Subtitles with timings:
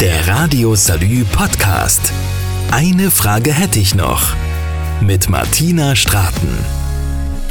[0.00, 2.12] Der Radio Salü Podcast.
[2.72, 4.34] Eine Frage hätte ich noch.
[5.00, 6.83] Mit Martina Straten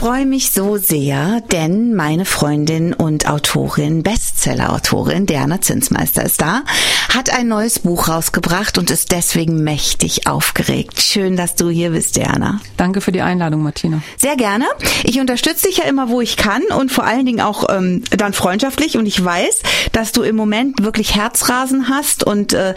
[0.03, 6.63] freue mich so sehr, denn meine Freundin und Autorin, Bestseller-Autorin Diana Zinsmeister ist da,
[7.07, 10.99] hat ein neues Buch rausgebracht und ist deswegen mächtig aufgeregt.
[10.99, 12.59] Schön, dass du hier bist, Diana.
[12.75, 14.01] Danke für die Einladung, Martina.
[14.17, 14.65] Sehr gerne.
[15.05, 18.33] Ich unterstütze dich ja immer, wo ich kann und vor allen Dingen auch ähm, dann
[18.33, 18.97] freundschaftlich.
[18.97, 19.61] Und ich weiß,
[19.93, 22.73] dass du im Moment wirklich Herzrasen hast und äh,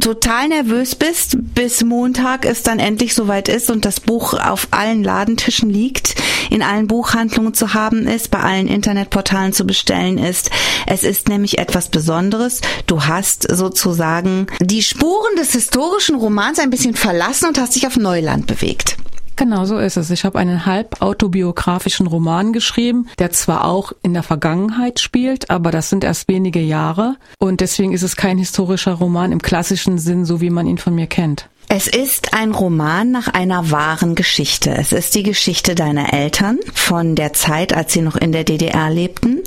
[0.00, 5.04] total nervös bist, bis Montag es dann endlich soweit ist und das Buch auf allen
[5.04, 6.14] Ladentischen liegt
[6.50, 10.50] in allen Buchhandlungen zu haben ist, bei allen Internetportalen zu bestellen ist.
[10.86, 12.60] Es ist nämlich etwas Besonderes.
[12.86, 17.96] Du hast sozusagen die Spuren des historischen Romans ein bisschen verlassen und hast dich auf
[17.96, 18.96] Neuland bewegt.
[19.36, 20.10] Genau so ist es.
[20.10, 25.72] Ich habe einen halb autobiografischen Roman geschrieben, der zwar auch in der Vergangenheit spielt, aber
[25.72, 30.24] das sind erst wenige Jahre und deswegen ist es kein historischer Roman im klassischen Sinn,
[30.24, 31.48] so wie man ihn von mir kennt.
[31.68, 34.70] Es ist ein Roman nach einer wahren Geschichte.
[34.70, 38.90] Es ist die Geschichte deiner Eltern von der Zeit, als sie noch in der DDR
[38.90, 39.42] lebten,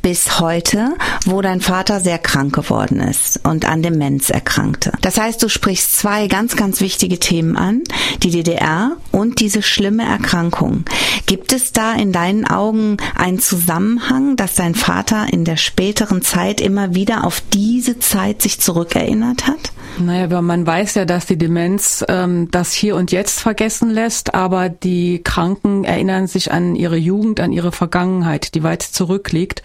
[0.00, 4.92] bis heute, wo dein Vater sehr krank geworden ist und an Demenz erkrankte.
[5.00, 7.82] Das heißt, du sprichst zwei ganz, ganz wichtige Themen an,
[8.22, 10.84] die DDR und diese schlimme Erkrankung.
[11.26, 16.60] Gibt es da in deinen Augen einen Zusammenhang, dass dein Vater in der späteren Zeit
[16.60, 19.72] immer wieder auf diese Zeit sich zurückerinnert hat?
[19.98, 24.68] Naja, man weiß ja, dass die Demenz ähm, das hier und jetzt vergessen lässt, aber
[24.68, 29.62] die Kranken erinnern sich an ihre Jugend, an ihre Vergangenheit, die weit zurückliegt.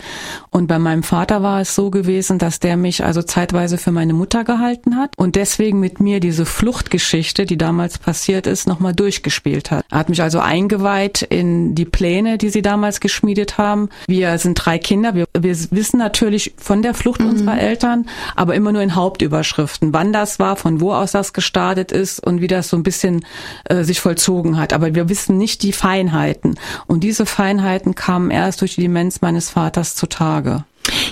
[0.49, 4.13] Und bei meinem Vater war es so gewesen, dass der mich also zeitweise für meine
[4.13, 9.71] Mutter gehalten hat und deswegen mit mir diese Fluchtgeschichte, die damals passiert ist, nochmal durchgespielt
[9.71, 9.85] hat.
[9.89, 13.89] Er hat mich also eingeweiht in die Pläne, die sie damals geschmiedet haben.
[14.07, 15.15] Wir sind drei Kinder.
[15.15, 17.29] Wir, wir wissen natürlich von der Flucht mhm.
[17.29, 19.93] unserer Eltern, aber immer nur in Hauptüberschriften.
[19.93, 23.25] Wann das war, von wo aus das gestartet ist und wie das so ein bisschen
[23.65, 24.71] äh, sich vollzogen hat.
[24.73, 26.59] Aber wir wissen nicht die Feinheiten.
[26.87, 30.63] Und diese Feinheiten kamen erst durch die Demenz meines Vaters zutage.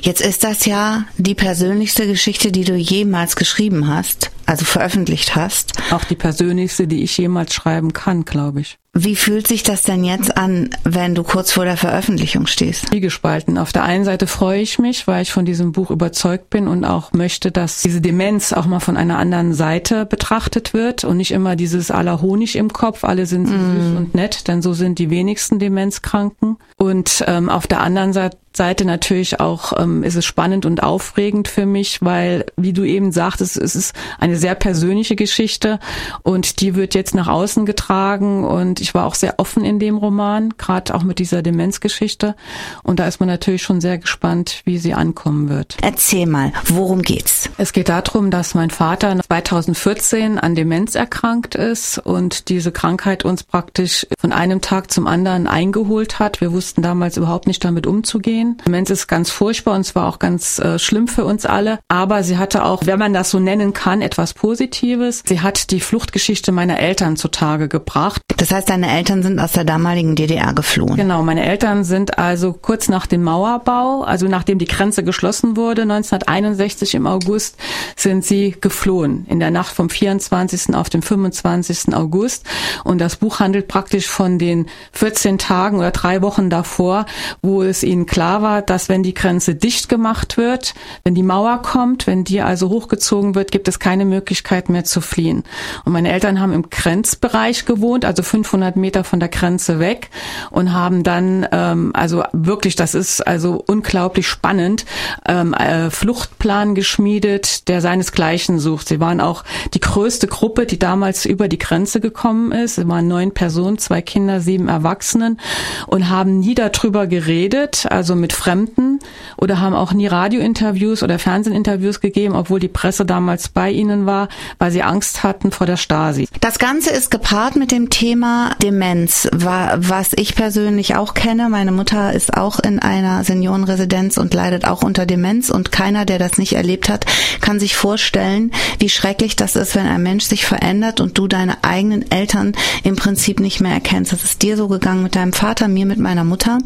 [0.02, 5.74] Jetzt ist das ja die persönlichste Geschichte, die du jemals geschrieben hast, also veröffentlicht hast.
[5.92, 8.78] Auch die persönlichste, die ich jemals schreiben kann, glaube ich.
[8.94, 12.92] Wie fühlt sich das denn jetzt an, wenn du kurz vor der Veröffentlichung stehst?
[12.92, 13.60] Wie gespalten.
[13.60, 16.84] Auf der einen Seite freue ich mich, weil ich von diesem Buch überzeugt bin und
[16.84, 21.32] auch möchte, dass diese Demenz auch mal von einer anderen Seite betrachtet wird und nicht
[21.32, 23.76] immer dieses aller Honig im Kopf, alle sind so mm.
[23.76, 26.58] süß und nett, denn so sind die wenigsten Demenzkranken.
[26.78, 31.48] Und ähm, auf der anderen Seite Seite natürlich auch ähm, ist es spannend und aufregend
[31.48, 35.80] für mich, weil, wie du eben sagtest, es ist eine sehr persönliche Geschichte
[36.24, 39.98] und die wird jetzt nach außen getragen und ich war auch sehr offen in dem
[39.98, 42.36] Roman, gerade auch mit dieser Demenzgeschichte
[42.84, 45.78] und da ist man natürlich schon sehr gespannt, wie sie ankommen wird.
[45.82, 47.50] Erzähl mal, worum geht's?
[47.58, 53.44] Es geht darum, dass mein Vater 2014 an Demenz erkrankt ist und diese Krankheit uns
[53.44, 56.42] praktisch von einem Tag zum anderen eingeholt hat.
[56.42, 58.58] Wir wussten damals überhaupt nicht damit umzugehen.
[58.66, 61.80] Demenz ist ganz furchtbar und zwar auch ganz äh, schlimm für uns alle.
[61.88, 65.24] Aber sie hatte auch, wenn man das so nennen kann, etwas Positives.
[65.26, 68.22] Sie hat die Fluchtgeschichte meiner Eltern zutage gebracht.
[68.38, 70.96] Das heißt, deine Eltern sind aus der damaligen DDR geflohen?
[70.96, 75.82] Genau, meine Eltern sind also kurz nach dem Mauerbau, also nachdem die Grenze geschlossen wurde,
[75.84, 77.58] 1961 im August,
[77.96, 79.26] sind sie geflohen.
[79.28, 80.76] In der Nacht vom 24.
[80.76, 81.96] auf den 25.
[81.96, 82.46] August.
[82.84, 87.06] Und das Buch handelt praktisch von den 14 Tagen oder drei Wochen davor,
[87.42, 91.62] wo es ihnen klar war, dass wenn die Grenze dicht gemacht wird, wenn die Mauer
[91.64, 95.44] kommt, wenn die also hochgezogen wird, gibt es keine Möglichkeit mehr zu fliehen.
[95.86, 100.10] Und meine Eltern haben im Grenzbereich gewohnt, also 500 Meter von der Grenze weg
[100.52, 104.86] und haben dann, ähm, also wirklich, das ist also unglaublich spannend,
[105.28, 108.88] ähm, äh, Fluchtplan geschmiedet, der seinesgleichen sucht.
[108.88, 109.44] Sie waren auch
[109.74, 112.78] die größte Gruppe, die damals über die Grenze gekommen ist.
[112.78, 115.40] Es waren neun Personen, zwei Kinder, sieben Erwachsenen
[115.88, 119.00] und haben nie darüber geredet, also mit Fremden
[119.38, 124.30] oder haben auch nie Radiointerviews oder Fernsehinterviews gegeben, obwohl die Presse damals bei ihnen war,
[124.58, 126.28] weil sie Angst hatten vor der Stasi.
[126.42, 131.50] Das Ganze ist gepaart mit dem Thema Demenz, was ich persönlich auch kenne.
[131.50, 136.20] Meine Mutter ist auch in einer Seniorenresidenz und leidet auch unter Demenz und keiner, der
[136.20, 137.06] das nicht erlebt hat,
[137.42, 141.64] kann sich vorstellen, wie schrecklich das ist, wenn ein Mensch sich verändert und du deine
[141.64, 142.54] eigenen Eltern
[142.84, 144.12] im Prinzip nicht mehr erkennst.
[144.12, 146.60] Das ist dir so gegangen mit deinem Vater, mir mit meiner Mutter.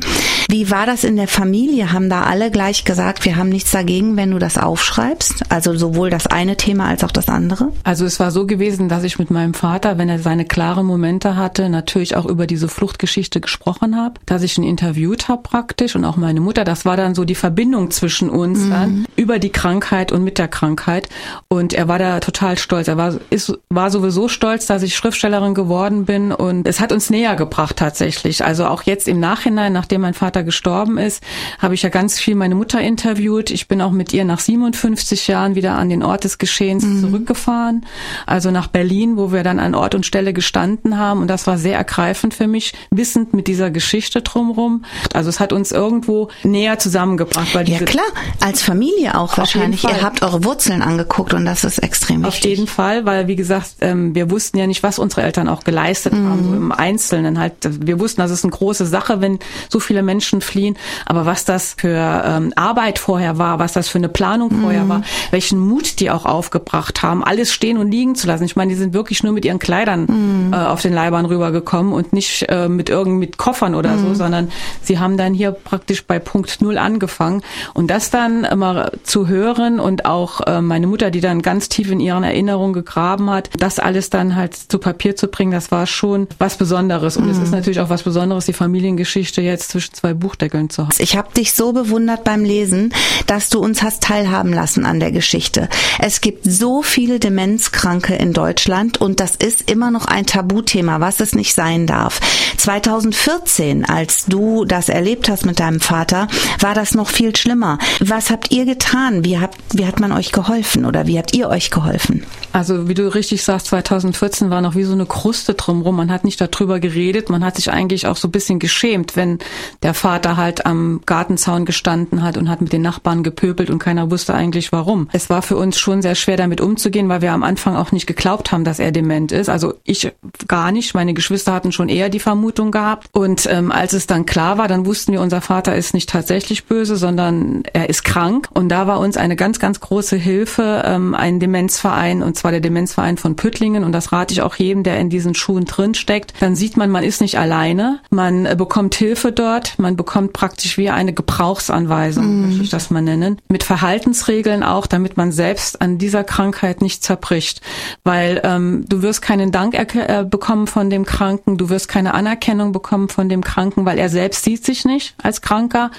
[0.49, 1.91] Wie war das in der Familie?
[1.91, 5.43] Haben da alle gleich gesagt, wir haben nichts dagegen, wenn du das aufschreibst?
[5.49, 7.71] Also sowohl das eine Thema als auch das andere?
[7.83, 11.35] Also es war so gewesen, dass ich mit meinem Vater, wenn er seine klaren Momente
[11.35, 16.05] hatte, natürlich auch über diese Fluchtgeschichte gesprochen habe, dass ich ihn interviewt habe praktisch und
[16.05, 16.63] auch meine Mutter.
[16.63, 18.69] Das war dann so die Verbindung zwischen uns mhm.
[18.69, 21.09] dann über die Krankheit und mit der Krankheit.
[21.49, 22.87] Und er war da total stolz.
[22.87, 27.09] Er war, ist, war sowieso stolz, dass ich Schriftstellerin geworden bin und es hat uns
[27.09, 28.45] näher gebracht tatsächlich.
[28.45, 31.21] Also auch jetzt im Nachhinein, nachdem mein Vater gestorben ist,
[31.59, 33.51] habe ich ja ganz viel meine Mutter interviewt.
[33.51, 37.01] Ich bin auch mit ihr nach 57 Jahren wieder an den Ort des Geschehens mhm.
[37.01, 37.85] zurückgefahren,
[38.25, 41.57] also nach Berlin, wo wir dann an Ort und Stelle gestanden haben und das war
[41.63, 44.85] sehr ergreifend für mich, wissend mit dieser Geschichte drumherum.
[45.13, 47.55] Also es hat uns irgendwo näher zusammengebracht.
[47.55, 48.05] Weil ja klar,
[48.39, 49.83] als Familie auch wahrscheinlich.
[49.83, 52.43] Ihr habt eure Wurzeln angeguckt und das ist extrem wichtig.
[52.43, 55.63] Auf jeden Fall, weil wie gesagt, ähm, wir wussten ja nicht, was unsere Eltern auch
[55.63, 56.29] geleistet mhm.
[56.29, 57.53] haben, so im Einzelnen halt.
[57.63, 59.39] Wir wussten, das ist eine große Sache, wenn
[59.69, 63.97] so viele Menschen fliehen, aber was das für ähm, Arbeit vorher war, was das für
[63.97, 64.89] eine Planung vorher mhm.
[64.89, 65.01] war,
[65.31, 68.43] welchen Mut die auch aufgebracht haben, alles stehen und liegen zu lassen.
[68.43, 70.05] Ich meine, die sind wirklich nur mit ihren Kleidern
[70.47, 70.53] mhm.
[70.53, 74.15] äh, auf den Leibern rübergekommen und nicht äh, mit irgend mit Koffern oder so, mhm.
[74.15, 74.51] sondern
[74.81, 77.41] sie haben dann hier praktisch bei Punkt Null angefangen
[77.73, 81.91] und das dann immer zu hören und auch äh, meine Mutter, die dann ganz tief
[81.91, 85.85] in ihren Erinnerungen gegraben hat, das alles dann halt zu Papier zu bringen, das war
[85.85, 90.13] schon was Besonderes und es ist natürlich auch was Besonderes, die Familiengeschichte jetzt zwischen zwei
[90.13, 90.95] Buchdeckeln zu haben.
[90.97, 92.93] Ich habe dich so bewundert beim Lesen,
[93.27, 95.69] dass du uns hast teilhaben lassen an der Geschichte.
[95.99, 101.19] Es gibt so viele Demenzkranke in Deutschland und das ist immer noch ein Tabuthema, was
[101.19, 102.19] es nicht sein darf.
[102.57, 106.27] 2014, als du das erlebt hast mit deinem Vater,
[106.59, 107.77] war das noch viel schlimmer.
[107.99, 109.25] Was habt ihr getan?
[109.25, 112.25] Wie, habt, wie hat man euch geholfen oder wie habt ihr euch geholfen?
[112.53, 115.95] Also wie du richtig sagst, 2014 war noch wie so eine Kruste drumrum.
[115.95, 119.39] Man hat nicht darüber geredet, man hat sich eigentlich auch so ein bisschen geschämt, wenn
[119.81, 124.11] der Vater halt am Gartenzaun gestanden hat und hat mit den Nachbarn gepöbelt und keiner
[124.11, 125.09] wusste eigentlich warum.
[125.11, 128.05] Es war für uns schon sehr schwer damit umzugehen, weil wir am Anfang auch nicht
[128.05, 129.49] geglaubt haben, dass er dement ist.
[129.49, 130.11] Also ich
[130.47, 130.93] gar nicht.
[130.93, 133.07] Meine Geschwister hatten schon eher die Vermutung gehabt.
[133.11, 136.65] Und ähm, als es dann klar war, dann wussten wir, unser Vater ist nicht tatsächlich
[136.65, 138.47] böse, sondern er ist krank.
[138.53, 142.59] Und da war uns eine ganz, ganz große Hilfe ähm, ein Demenzverein und zwar der
[142.59, 143.83] Demenzverein von Püttlingen.
[143.83, 146.33] Und das rate ich auch jedem, der in diesen Schuhen drin steckt.
[146.39, 147.99] Dann sieht man, man ist nicht alleine.
[148.09, 149.77] Man äh, bekommt Hilfe dort.
[149.79, 152.41] Man bekommt praktisch wie eine Gebrauchsanweisung, mm.
[152.41, 153.39] möchte ich das mal nennen.
[153.49, 157.61] Mit Verhaltensregeln auch, damit man selbst an dieser Krankheit nicht zerbricht.
[158.03, 162.71] Weil ähm, du wirst keinen Dank äh, bekommen von dem Kranken, du wirst keine Anerkennung
[162.71, 165.91] bekommen von dem Kranken, weil er selbst sieht sich nicht als Kranker.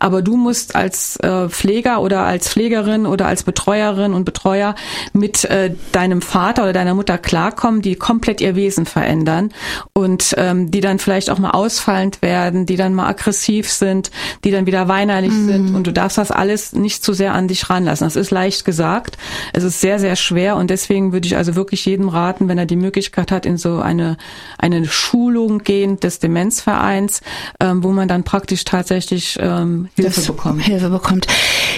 [0.00, 4.74] Aber du musst als äh, Pfleger oder als Pflegerin oder als Betreuerin und Betreuer
[5.12, 9.50] mit äh, deinem Vater oder deiner Mutter klarkommen, die komplett ihr Wesen verändern
[9.92, 14.10] und ähm, die dann vielleicht auch mal ausfallend werden, die dann mal aggressiv sind,
[14.42, 15.46] die dann wieder weinerlich mhm.
[15.46, 18.06] sind und du darfst das alles nicht zu sehr an dich ranlassen.
[18.06, 19.18] Das ist leicht gesagt.
[19.52, 22.64] Es ist sehr, sehr schwer und deswegen würde ich also wirklich jedem raten, wenn er
[22.64, 24.16] die Möglichkeit hat, in so eine,
[24.62, 27.20] eine Schulung gehen des Demenzvereins,
[27.60, 30.62] ähm, wo man dann praktisch tatsächlich ähm, Hilfe das bekommt.
[30.62, 31.26] Hilfe bekommt.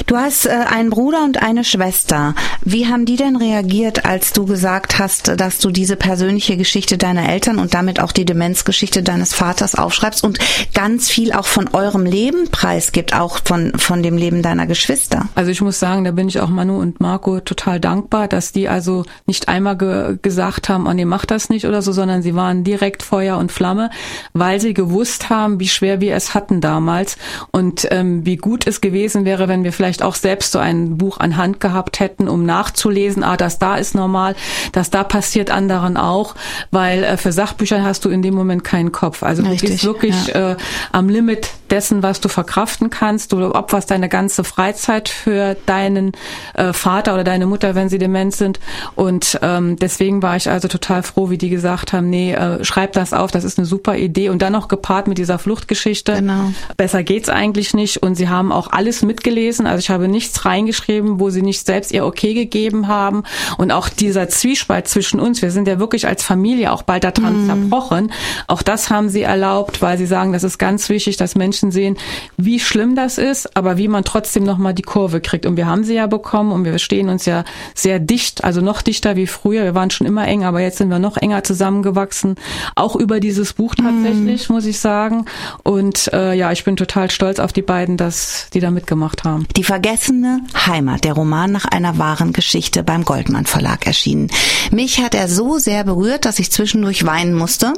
[0.07, 2.35] Du hast äh, einen Bruder und eine Schwester.
[2.63, 7.29] Wie haben die denn reagiert, als du gesagt hast, dass du diese persönliche Geschichte deiner
[7.29, 10.39] Eltern und damit auch die Demenzgeschichte deines Vaters aufschreibst und
[10.75, 15.29] ganz viel auch von eurem Leben preisgibt, auch von, von dem Leben deiner Geschwister?
[15.35, 18.69] Also ich muss sagen, da bin ich auch Manu und Marco total dankbar, dass die
[18.69, 22.35] also nicht einmal ge gesagt haben, oh nee, mach das nicht oder so, sondern sie
[22.35, 23.91] waren direkt Feuer und Flamme,
[24.33, 27.17] weil sie gewusst haben, wie schwer wir es hatten damals
[27.53, 31.19] und ähm, wie gut es gewesen wäre, wenn wir vielleicht auch selbst so ein Buch
[31.19, 34.35] an Hand gehabt hätten, um nachzulesen, ah, das da ist normal,
[34.73, 36.35] das da passiert anderen auch,
[36.73, 39.23] weil äh, für Sachbücher hast du in dem Moment keinen Kopf.
[39.23, 40.53] Also Richtig, du bist wirklich ja.
[40.53, 40.57] äh,
[40.91, 43.33] am Limit dessen, was du verkraften kannst.
[43.33, 46.13] Du opferst deine ganze Freizeit für deinen
[46.55, 48.61] äh, Vater oder deine Mutter, wenn sie dement sind.
[48.95, 52.93] Und ähm, deswegen war ich also total froh, wie die gesagt haben, nee, äh, schreib
[52.93, 54.29] das auf, das ist eine super Idee.
[54.29, 56.15] Und dann noch gepaart mit dieser Fluchtgeschichte.
[56.15, 56.53] Genau.
[56.77, 57.97] Besser geht's eigentlich nicht.
[57.97, 59.67] Und sie haben auch alles mitgelesen.
[59.67, 63.25] Also ich habe nichts reingeschrieben, wo sie nicht selbst ihr Okay gegeben haben.
[63.59, 67.45] Und auch dieser Zwiespalt zwischen uns, wir sind ja wirklich als Familie auch bald daran
[67.45, 67.47] mm.
[67.47, 68.13] zerbrochen.
[68.47, 71.97] Auch das haben sie erlaubt, weil sie sagen, das ist ganz wichtig, dass Menschen sehen,
[72.37, 75.47] wie schlimm das ist, aber wie man trotzdem nochmal die Kurve kriegt.
[75.47, 77.45] Und wir haben sie ja bekommen und wir stehen uns ja
[77.75, 79.65] sehr dicht, also noch dichter wie früher.
[79.65, 82.37] Wir waren schon immer eng, aber jetzt sind wir noch enger zusammengewachsen.
[82.75, 84.53] Auch über dieses Buch tatsächlich, mm.
[84.53, 85.27] muss ich sagen.
[85.63, 89.47] Und äh, ja, ich bin total stolz auf die beiden, dass die da mitgemacht haben.
[89.57, 94.31] Die vergessene Heimat, der Roman nach einer wahren Geschichte beim Goldmann Verlag erschienen.
[94.71, 97.73] Mich hat er so sehr berührt, dass ich zwischendurch weinen musste.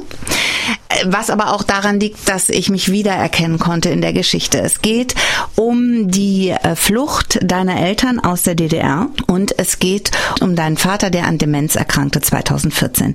[1.05, 4.59] Was aber auch daran liegt, dass ich mich wiedererkennen konnte in der Geschichte.
[4.59, 5.15] Es geht
[5.55, 10.11] um die äh, Flucht deiner Eltern aus der DDR und es geht
[10.41, 13.13] um deinen Vater, der an Demenz erkrankte 2014.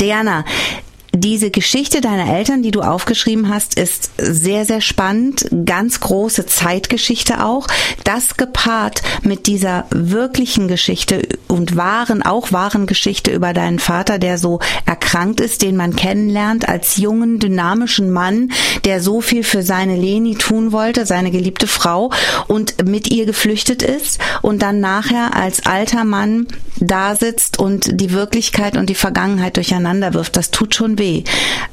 [0.00, 0.44] Diana,
[1.12, 5.46] Diese Geschichte deiner Eltern, die du aufgeschrieben hast, ist sehr, sehr spannend.
[5.66, 7.66] Ganz große Zeitgeschichte auch.
[8.04, 14.38] Das gepaart mit dieser wirklichen Geschichte und wahren, auch wahren Geschichte über deinen Vater, der
[14.38, 18.52] so erkrankt ist, den man kennenlernt als jungen, dynamischen Mann,
[18.84, 22.12] der so viel für seine Leni tun wollte, seine geliebte Frau
[22.46, 26.46] und mit ihr geflüchtet ist und dann nachher als alter Mann
[26.78, 30.36] da sitzt und die Wirklichkeit und die Vergangenheit durcheinander wirft.
[30.36, 31.24] Das tut schon weh.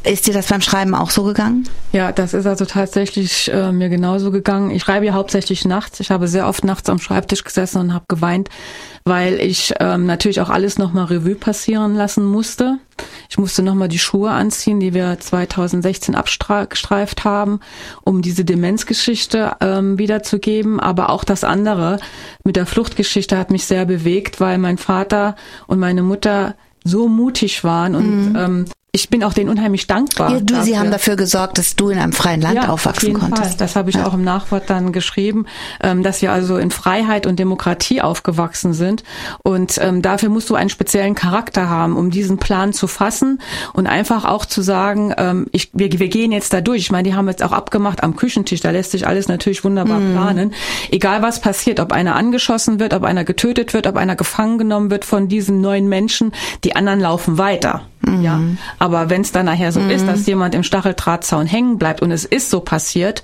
[0.04, 1.70] Ist dir das beim Schreiben auch so gegangen?
[1.92, 4.72] Ja, das ist also tatsächlich äh, mir genauso gegangen.
[4.72, 6.00] Ich schreibe ja hauptsächlich nachts.
[6.00, 8.50] Ich habe sehr oft nachts am Schreibtisch gesessen und habe geweint,
[9.06, 12.80] weil ich ähm, natürlich auch alles nochmal Revue passieren lassen musste.
[13.30, 17.60] Ich musste nochmal die Schuhe anziehen, die wir 2016 abgestreift haben,
[18.04, 20.80] um diese Demenzgeschichte ähm, wiederzugeben.
[20.80, 22.00] Aber auch das andere
[22.44, 25.36] mit der Fluchtgeschichte hat mich sehr bewegt, weil mein Vater
[25.68, 28.36] und meine Mutter so mutig waren und mhm.
[28.36, 28.66] ähm,
[28.98, 30.32] ich bin auch denen unheimlich dankbar.
[30.32, 30.64] Ja, du, dafür.
[30.64, 33.44] sie haben dafür gesorgt, dass du in einem freien Land ja, aufwachsen konntest.
[33.44, 33.58] Fall.
[33.60, 34.08] Das habe ich ja.
[34.08, 35.46] auch im Nachwort dann geschrieben,
[35.84, 39.04] ähm, dass wir also in Freiheit und Demokratie aufgewachsen sind.
[39.44, 43.40] Und ähm, dafür musst du einen speziellen Charakter haben, um diesen Plan zu fassen
[43.74, 46.80] und einfach auch zu sagen, ähm, ich, wir, wir gehen jetzt da durch.
[46.80, 50.00] Ich meine, die haben jetzt auch abgemacht am Küchentisch, da lässt sich alles natürlich wunderbar
[50.00, 50.12] mm.
[50.12, 50.54] planen.
[50.90, 54.90] Egal was passiert, ob einer angeschossen wird, ob einer getötet wird, ob einer gefangen genommen
[54.90, 56.32] wird von diesen neuen Menschen,
[56.64, 57.84] die anderen laufen weiter.
[58.08, 58.22] Mhm.
[58.22, 58.42] Ja,
[58.80, 59.90] aber wenn es dann nachher so mhm.
[59.90, 63.24] ist, dass jemand im Stacheldrahtzaun hängen bleibt und es ist so passiert,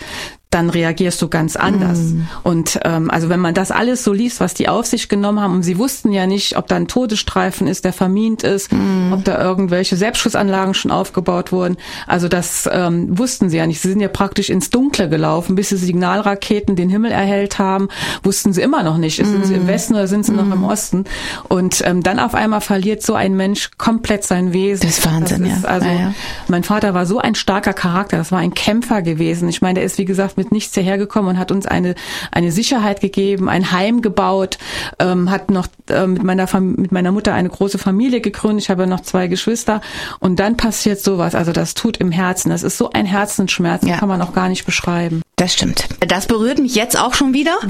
[0.54, 2.00] dann reagierst du ganz anders.
[2.00, 2.22] Mm.
[2.44, 5.56] Und ähm, also wenn man das alles so liest, was die auf sich genommen haben,
[5.56, 9.14] und sie wussten ja nicht, ob da ein Todesstreifen ist, der vermint ist, mm.
[9.14, 11.78] ob da irgendwelche Selbstschussanlagen schon aufgebaut wurden.
[12.06, 13.82] Also das ähm, wussten sie ja nicht.
[13.82, 17.88] Sie sind ja praktisch ins Dunkle gelaufen, bis die Signalraketen den Himmel erhellt haben,
[18.22, 19.20] wussten sie immer noch nicht.
[19.20, 19.26] Mm.
[19.26, 20.66] Sind sie im Westen oder sind sie noch im mm.
[20.66, 21.06] Osten?
[21.50, 24.86] Und ähm, dann auf einmal verliert so ein Mensch komplett sein Wesen.
[24.86, 25.70] Das ist Wahnsinn, das ist, ja.
[25.70, 26.14] Also ja, ja.
[26.48, 29.50] mein Vater war so ein starker Charakter, das war ein Kämpfer gewesen.
[29.50, 31.96] Ich meine, der ist wie gesagt mit nichts hergekommen und hat uns eine,
[32.32, 34.58] eine Sicherheit gegeben, ein Heim gebaut,
[35.00, 38.66] ähm, hat noch äh, mit, meiner mit meiner Mutter eine große Familie gegründet.
[38.66, 39.82] Ich habe noch zwei Geschwister.
[40.20, 41.36] Und dann passiert sowas.
[41.36, 42.50] Also das tut im Herzen.
[42.50, 43.98] Das ist so ein Herzensschmerz, ja.
[43.98, 45.22] kann man auch gar nicht beschreiben.
[45.36, 45.88] Das stimmt.
[46.08, 47.58] Das berührt mich jetzt auch schon wieder.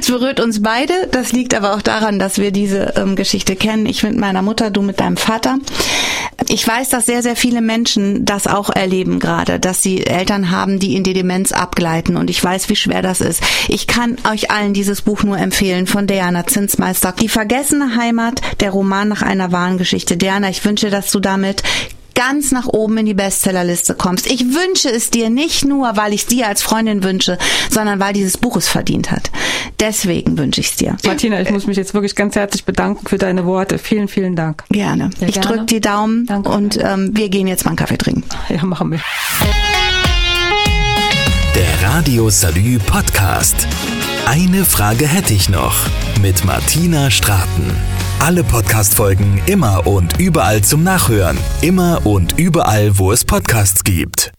[0.00, 0.92] Es berührt uns beide.
[1.12, 3.86] Das liegt aber auch daran, dass wir diese ähm, Geschichte kennen.
[3.86, 5.58] Ich mit meiner Mutter, du mit deinem Vater.
[6.48, 10.78] Ich weiß, dass sehr, sehr viele Menschen das auch erleben gerade, dass sie Eltern haben,
[10.78, 12.16] die in die Demenz abgleiten.
[12.16, 13.42] Und ich weiß, wie schwer das ist.
[13.68, 17.12] Ich kann euch allen dieses Buch nur empfehlen von Diana Zinsmeister.
[17.12, 20.16] Die vergessene Heimat, der Roman nach einer wahren Geschichte.
[20.16, 21.62] Diana, ich wünsche, dass du damit
[22.16, 24.26] ganz nach oben in die Bestsellerliste kommst.
[24.26, 27.38] Ich wünsche es dir nicht nur, weil ich es dir als Freundin wünsche,
[27.70, 29.30] sondern weil dieses Buch es verdient hat.
[29.78, 30.96] Deswegen wünsche ich es dir.
[31.04, 33.78] Martina, ich muss mich jetzt wirklich ganz herzlich bedanken für deine Worte.
[33.78, 34.64] Vielen, vielen Dank.
[34.70, 35.10] Gerne.
[35.18, 36.48] Sehr ich drücke die Daumen Danke.
[36.48, 38.24] und ähm, wir gehen jetzt mal einen Kaffee trinken.
[38.48, 39.00] Ja, machen wir.
[41.54, 43.66] Der Radio Salü Podcast.
[44.26, 45.74] Eine Frage hätte ich noch
[46.20, 47.95] mit Martina Straten.
[48.18, 51.38] Alle Podcast-Folgen immer und überall zum Nachhören.
[51.60, 54.32] Immer und überall, wo es Podcasts gibt.